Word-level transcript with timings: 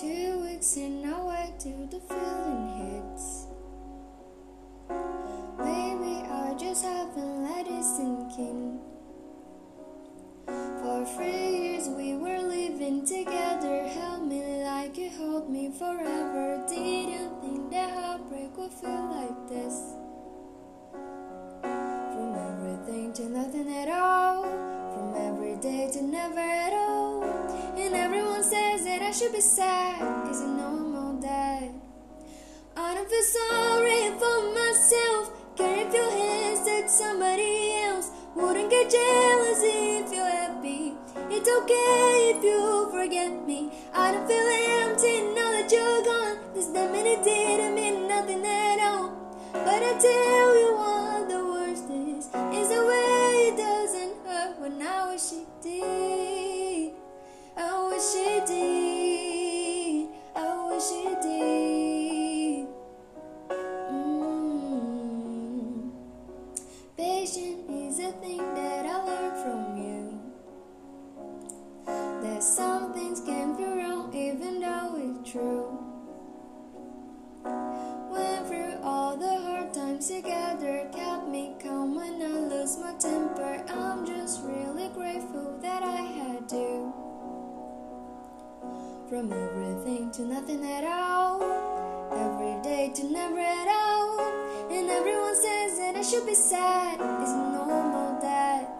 fixing 0.00 1.06
our 1.06 1.28
way 1.28 1.54
till 1.58 1.86
the 1.86 2.00
feeling 2.00 2.68
hits. 2.76 3.46
Maybe 5.58 6.26
I 6.28 6.54
just 6.58 6.84
haven't 6.84 7.44
let 7.44 7.66
it 7.66 7.84
sink 7.84 8.38
in. 8.38 8.80
For 10.46 11.06
three 11.16 11.56
years 11.56 11.88
we 11.88 12.14
were 12.14 12.40
living 12.40 13.06
together, 13.06 13.86
held 13.88 14.26
me 14.28 14.64
like 14.64 14.98
you 14.98 15.10
hold 15.10 15.48
me 15.48 15.70
forever. 15.78 16.64
Didn't 16.68 17.40
think 17.40 17.70
that 17.70 17.90
heartbreak 17.90 18.56
would 18.56 18.72
feel 18.72 19.06
like 19.12 19.48
this. 19.48 20.05
I 29.06 29.12
should 29.12 29.30
be 29.30 29.40
sad, 29.40 30.02
I'm 30.02 30.96
all 30.96 31.12
dead. 31.22 31.72
I 32.76 32.92
don't 32.92 33.08
feel 33.08 33.22
sorry 33.22 34.10
for 34.18 34.38
myself, 34.52 35.30
can't 35.54 35.94
your 35.94 36.10
hands 36.10 36.66
at 36.66 36.90
somebody 36.90 37.82
else. 37.84 38.10
Wouldn't 38.34 38.68
get 38.68 38.90
jealous 38.90 39.60
if 39.62 40.12
you're 40.12 40.24
happy. 40.24 40.94
It's 41.30 41.48
okay 41.48 42.34
if 42.34 42.42
you 42.42 42.88
forget 42.90 43.46
me. 43.46 43.70
I 43.94 44.10
don't 44.10 44.26
feel 44.26 44.48
empty 44.82 45.22
now 45.36 45.52
that 45.52 45.70
you're 45.70 46.02
gone. 46.02 46.38
This 46.52 46.66
damn 46.66 46.90
minute 46.90 47.22
didn't 47.22 47.76
mean 47.76 48.08
nothing 48.08 48.44
at 48.44 48.80
all. 48.90 49.38
But 49.52 49.84
I 49.84 49.92
tell 50.00 50.50
you 50.62 50.70
what 50.82 51.28
the 51.28 51.44
worst 51.54 51.88
is, 51.90 52.26
is 52.58 52.68
the 52.74 52.84
way 52.84 53.52
it 53.52 53.56
doesn't 53.56 54.14
hurt 54.26 54.58
when 54.58 54.82
I 54.82 55.12
wish 55.12 55.30
it 55.30 55.46
did. 55.62 56.92
I 57.56 57.88
wish 57.88 58.12
it 58.16 58.46
did. 58.48 58.95
Patience 67.06 67.70
is 67.70 68.00
a 68.00 68.10
thing 68.18 68.38
that 68.56 68.84
I 68.84 68.96
learned 69.04 69.38
from 69.44 69.76
you. 69.78 70.20
That 71.86 72.42
some 72.42 72.92
things 72.94 73.20
can 73.20 73.56
be 73.56 73.62
wrong 73.62 74.12
even 74.12 74.58
though 74.60 74.96
it's 74.98 75.30
true. 75.30 75.78
Went 78.10 78.48
through 78.48 78.74
all 78.82 79.16
the 79.16 79.38
hard 79.38 79.72
times 79.72 80.08
together, 80.08 80.88
kept 80.92 81.28
me 81.28 81.54
calm 81.62 81.94
when 81.94 82.20
I 82.20 82.40
lose 82.52 82.76
my 82.78 82.94
temper. 82.98 83.64
I'm 83.68 84.04
just 84.04 84.42
really 84.42 84.88
grateful 84.88 85.58
that 85.62 85.84
I 85.84 86.00
had 86.18 86.50
you. 86.50 86.92
From 89.08 89.32
everything 89.32 90.10
to 90.10 90.22
nothing 90.22 90.64
at 90.66 90.82
all, 90.82 91.40
every 92.10 92.60
day 92.64 92.90
to 92.96 93.04
never 93.04 93.65
should 96.10 96.24
be 96.24 96.34
sad, 96.36 97.00
it's 97.00 97.32
normal 97.32 98.20
that 98.20 98.70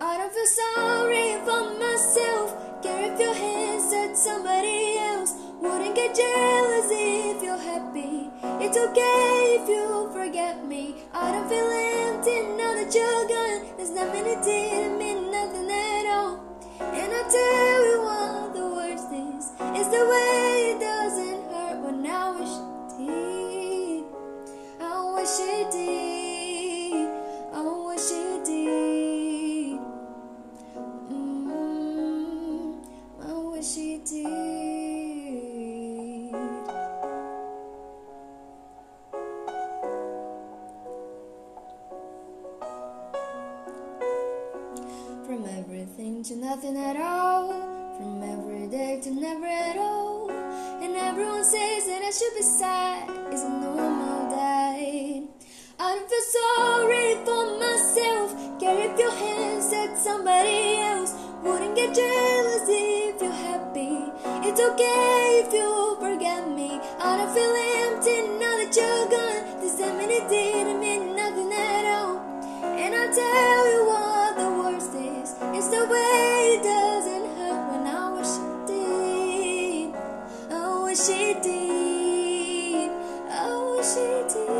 I 0.00 0.16
don't 0.18 0.32
feel 0.32 0.46
sorry 0.46 1.38
for 1.46 1.78
myself. 1.78 2.82
Care 2.82 3.12
if 3.12 3.20
your 3.20 3.34
hands 3.34 3.92
at 3.92 4.18
somebody 4.18 4.98
else. 4.98 5.32
Wouldn't 5.60 5.94
get 5.94 6.12
jealous 6.12 6.88
if 6.90 7.40
you're 7.40 7.56
happy. 7.56 8.30
It's 8.64 8.76
okay 8.76 9.58
if 9.60 9.68
you 9.68 10.10
forget 10.12 10.66
me. 10.66 10.96
I 11.12 11.30
don't 11.30 11.48
feel 11.48 11.70
empty 11.70 12.42
now 12.58 12.74
that 12.74 12.92
you're 12.92 13.28
gone. 13.28 13.76
There's 13.76 13.90
nothing 13.90 14.26
it 14.26 14.42
didn't 14.42 14.98
mean 14.98 15.30
nothing 15.30 15.70
at 15.70 16.06
all. 16.18 16.34
And 16.80 17.12
I 17.14 17.22
tell 17.38 17.80
you 17.90 17.98
what 18.08 18.54
the 18.58 18.66
worst 18.74 19.10
is. 19.12 19.52
It's 19.78 19.88
the 19.88 20.04
way 20.12 20.74
it 20.74 20.80
doesn't 20.80 21.42
hurt 21.52 21.78
when 21.84 22.04
I 22.04 22.30
wish 22.38 22.54
it 22.58 22.98
did. 22.98 24.04
I 24.80 25.14
wish 25.14 25.38
it 25.38 25.70
did. 25.70 26.13
From 45.26 45.46
everything 45.46 46.22
to 46.24 46.36
nothing 46.36 46.76
at 46.76 46.96
all. 46.96 47.48
From 47.96 48.22
every 48.22 48.66
day 48.66 49.00
to 49.04 49.10
never 49.10 49.46
at 49.46 49.78
all. 49.78 50.30
And 50.30 50.94
everyone 50.94 51.44
says 51.44 51.86
that 51.86 52.02
I 52.02 52.10
should 52.10 52.34
be 52.36 52.42
sad. 52.42 53.08
It's 53.32 53.42
a 53.42 53.48
normal 53.48 54.28
day. 54.28 55.22
I 55.80 55.94
don't 55.94 56.10
feel 56.10 56.26
sorry 56.38 57.14
for 57.24 57.58
myself. 57.58 58.60
Care 58.60 58.90
if 58.90 58.98
your 58.98 59.12
hands 59.12 59.72
at 59.72 59.96
somebody 59.96 60.76
else. 60.76 61.14
Wouldn't 61.42 61.74
get 61.74 61.94
jealous 61.94 62.68
if 62.68 63.22
you're 63.22 63.32
happy. 63.32 63.96
It's 64.46 64.60
okay 64.60 65.42
if 65.46 65.54
you 65.54 65.96
forget 66.00 66.50
me. 66.50 66.78
I 67.00 67.16
don't 67.16 67.32
feel 67.32 67.54
empty 67.88 68.28
now 68.42 68.56
that 68.60 68.76
you're 68.76 69.08
gone. 69.08 69.60
This 69.62 69.78
time 69.80 70.06
didn't 70.06 70.80
mean 70.80 71.16
nothing 71.16 71.50
at 71.50 71.84
all. 71.96 72.18
And 72.76 72.94
I 72.94 73.06
tell 73.10 73.43
did. 81.44 82.90
I 83.28 83.50
did. 84.28 84.54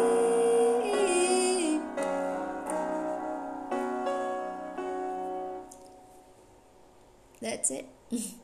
That's 7.40 7.70
it. 7.70 7.86